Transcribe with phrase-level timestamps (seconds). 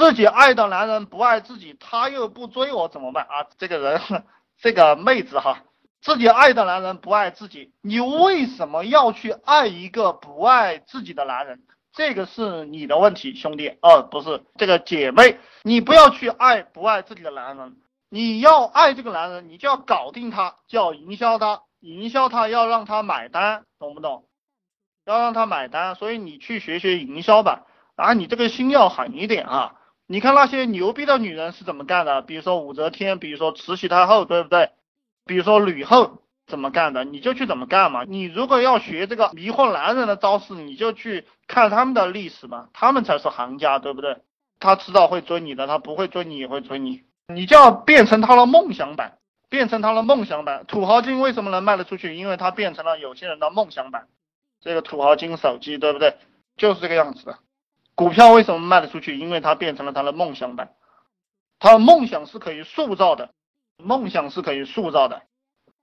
[0.00, 3.46] 自己爱的男人不爱自己，他又不追我怎么办啊？
[3.58, 4.00] 这个人，
[4.58, 5.62] 这个妹子哈，
[6.00, 11.60] 自己爱的男人不爱自己，你为什么要去爱一个不爱自己的男人？
[11.92, 17.76] 这个是你的问题，兄弟，哦，不是这个姐妹，你不要去爱不爱自己的男人，
[18.08, 24.24] 你要爱这个男人，你就要搞定他，就要营销他，营销他要让他买单，懂不懂？
[25.04, 29.74] 要让他买单，所以你去学学营销吧，啊，你这个心要狠一点啊！
[30.10, 32.20] 你看那些牛逼的女人是怎么干的？
[32.22, 34.70] 比如说武则天，比如说慈禧太后，对不对？
[35.24, 36.18] 比如说吕后。
[36.48, 38.02] 怎么干的，你就去怎么干嘛。
[38.08, 44.16] 你如果要学这个迷惑男人的招式，你就去看他们的历史嘛，他们才是行家，对不对？
[44.58, 47.04] 他迟早会追你的，他不会追你也会追你。
[47.28, 49.18] 你就要变成他的梦想版，
[49.48, 50.64] 变成他的梦想版。
[50.66, 52.16] 土豪金为什么能卖得出去？
[52.16, 54.08] 因为它变成了有些人的梦想版。
[54.60, 56.16] 这个土豪金手机，对不对？
[56.56, 57.38] 就是这个样子的。
[58.00, 59.18] 股票为什么卖得出去？
[59.18, 60.70] 因为它变成了他的梦想版。
[61.58, 63.34] 他的梦想是可以塑造的，
[63.76, 65.20] 梦想是可以塑造的。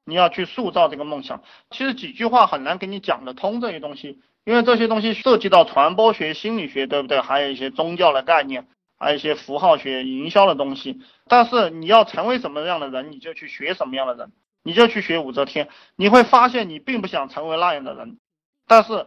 [0.03, 7.21] 你要去塑造这个梦想，其实几句话很难给你讲得通这些东西，因为这些东西涉及到传播学、心理学，对不对？
[7.21, 10.99] 还有一些宗教的概念，还有一些符号学、营销的东西。
[11.27, 14.31] 但是你要成为什么样的人，你就去学什么样的人，
[14.63, 15.69] 你就去学武则天。
[15.95, 18.17] 你会发现你并不想成为那样的人，
[18.65, 19.05] 但是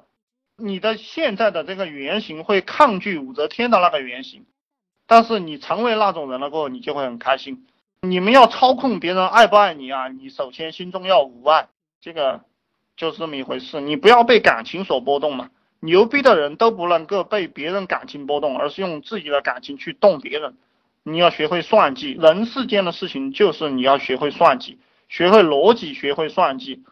[0.60, 4.44] 你的现在的这个原型会抗拒武则天的那个原型，
[5.06, 7.66] 但是你成为那种人了过后，你就会很开心。
[8.02, 10.08] 你们要操控别人爱不爱你啊？
[10.08, 11.68] 你首先心中要无爱，
[12.00, 12.40] 这个
[12.96, 13.80] 就是这么一回事。
[13.80, 15.50] 你不要被感情所波动嘛。
[15.80, 20.56] 牛逼的人都不能够被别人感情波动，而是用自己的感情去动别人。
[21.02, 26.84] 你要学会算计，人世间的事情就是你要学会算计，学会逻辑，学会算计，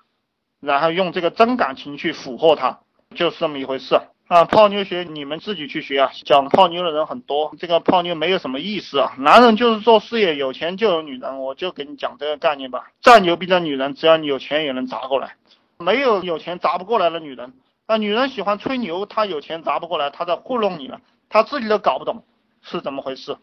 [0.60, 2.80] 然后用这个真感情去俘获他，
[3.14, 4.01] 就是这么一回事。
[4.28, 6.11] 啊，泡妞学你们自己去学啊！
[6.27, 9.15] 讲泡妞的人很多，这个泡妞没有什么意思啊。
[9.19, 12.91] 男人就是做事业，有钱就有女人，我就给你讲这个概念吧。
[13.00, 15.37] 再牛逼的女人，只要你有钱也能砸过来，
[15.78, 17.55] 没有有钱砸不过来的女人。
[17.87, 21.00] 那女人喜欢吹牛，她有钱砸不过来，她在糊弄你了，
[21.31, 22.22] 她自己都搞不懂
[22.61, 23.38] 是怎么回事。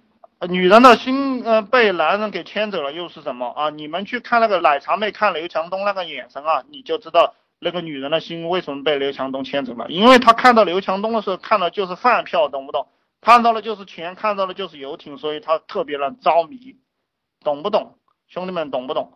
[0.48, 3.72] 女人的心，呃，被男人给牵走了，又是什么啊？
[3.72, 7.34] 你们去看那个奶茶妹看刘强东那个眼神啊，你就知道。
[7.60, 9.88] 那个女人的心为什么被刘强东牵走了？
[9.90, 12.88] 因为她看到刘强东的时候，看到就是饭票，懂不懂？
[13.22, 16.78] 看到了就是钱，看到了就是游艇，所以她特别的着迷，
[17.44, 17.98] 懂不懂？
[18.28, 19.14] 兄弟们懂不懂？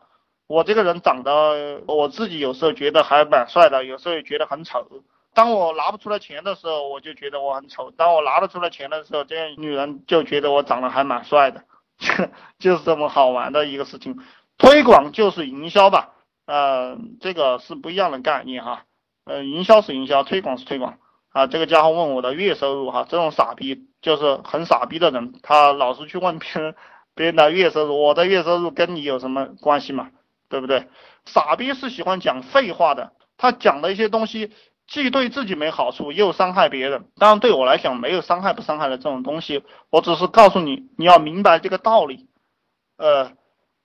[0.48, 4.88] 我这个人长得，我自己有时候觉得还蛮帅的，有时候也觉得很丑。
[5.36, 11.66] 当我拿不出来钱的时候，我就觉得我很丑；当我拿得出来钱的时候，这样女人就觉得我长得还蛮帅的，
[12.58, 14.18] 就是这么好玩的一个事情。
[14.58, 16.16] 推广就是营销吧。
[16.50, 18.86] 呃，这个是不一样的概念哈，
[19.24, 20.98] 呃，营销是营销，推广是推广
[21.30, 21.46] 啊。
[21.46, 26.76] 这个家伙问我的月收入哈，这种傻逼就是很傻逼的人，他老是去问别人
[27.14, 30.10] 别人的月收入，我的月收入跟你有什么关系嘛？
[30.50, 30.88] 对不对？
[31.26, 34.52] 傻逼是喜欢讲废话的，他讲的一些东西
[34.88, 37.06] 既对自己没好处，又伤害别人。
[37.20, 42.28] 当然对我来讲没有伤害不伤害的这种东西，我只是告诉你，你要明白这个道理。
[42.98, 43.34] 呃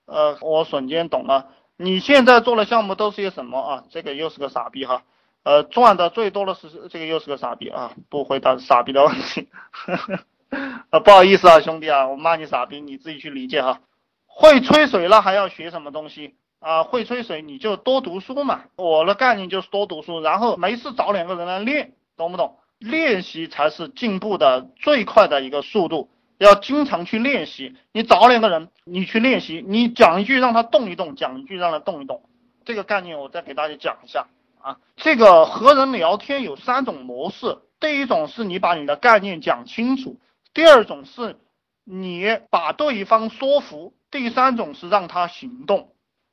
[0.06, 1.50] 呃，我瞬间懂了。
[1.76, 3.84] 你现在做的项目都是些什么啊？
[3.90, 5.02] 这个又是个傻逼哈，
[5.42, 9.48] 呃，赚的最多的是这个又是个傻逼啊，不回答傻逼的问题，
[10.90, 13.80] 啊， 不好意思啊，兄弟啊，我骂你傻逼，你自己去理解哈。
[14.26, 16.84] 会吹水了还要学什么东西啊？
[16.84, 18.62] 会吹水你就多读书嘛。
[18.76, 22.56] 我的概念就是多读书，然后没事找两个人来练，懂不懂？
[22.78, 26.10] 练习才是进步的最快的一个速度。
[26.38, 32.22] 要经常去练习，你找两个人，你去练习，你讲一句让他动一动，讲一句让他动一动，
[32.64, 34.26] 这个概念我再给大家讲一下
[34.60, 34.78] 啊。
[34.96, 40.18] 这个和人聊天有三种模式，第一种是你把你的概念讲清楚，
[40.52, 41.36] 第二种是
[41.84, 45.90] 你把对方说服，第三种是让他行动。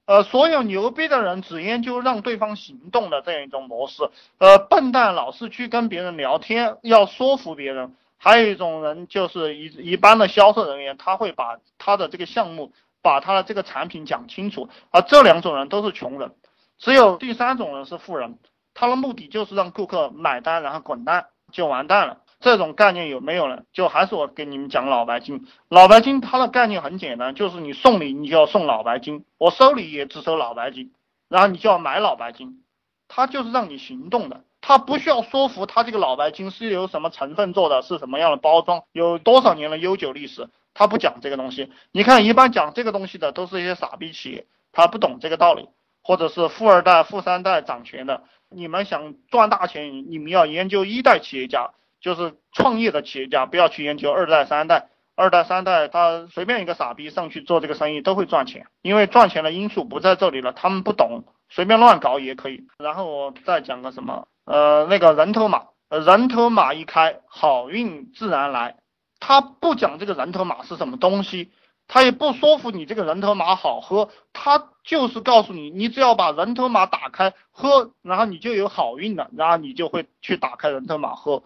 [0.08, 4.10] 呃，所有牛逼的人只研究让对方行动的这样一种模式，
[4.40, 7.96] 呃，笨蛋老是去跟别人聊天，要说服别人。
[8.24, 16.36] 还有一种人就是一一般的销售人员，他会把他的这个项目，把他的这个产品讲清楚，而这两种人都是穷人，
[16.78, 18.38] 只有第三种人是富人，
[18.76, 22.20] 他的目的就是让顾客买单，然后滚蛋就完蛋了。
[22.40, 23.64] 这种概念有没有了？
[23.74, 30.94] 就还是我给你们讲老白金，老白金它的概念很简单，就是你送礼你就要送老白金，我收礼也只收老白金，
[31.28, 32.64] 然后你就要买老白金，
[33.08, 34.44] 它就是让你行动的。
[34.62, 41.72] 他不需要说服他这个老白金是由什么成分做的，是什么样的包装，有多少年的悠久历史，他不讲这个东西。
[41.92, 45.68] 你看，一般讲这个东西的都是一些傻逼企业，他不懂这个道理，
[46.04, 48.24] 或者是富二代、富三代掌权的。
[48.50, 54.90] 你们想赚大钱，你们要研究一代企业家，就是创业的企业家，不要去研究二代、三代。
[55.14, 62.66] 二代、三代，他随便一个傻逼上去做这个生意都会赚钱，因为赚钱的因素不在这里了，他们不懂，随便乱搞也可以。
[62.80, 68.78] 然后我再讲个什么，呃，那个人头马，人头马一开，好运自然来。
[69.20, 71.52] 他不讲这个人头马是什么东西。
[71.88, 81.44] 他也不说服你这个人头马好喝，他就是告诉你，你只要把人头马打开喝，然后你就有好运了，然后你就会去打开人头马喝，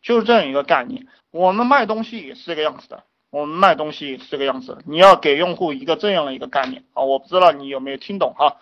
[0.00, 1.06] 就是这样一个概念。
[1.30, 8.56] 我们卖东西也是这个样子的，我们卖东西也是这个样子，你要给用户一个这样的一个概念啊，我不知道你有没有听懂哈。